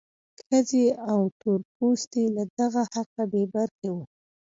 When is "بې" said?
3.31-3.43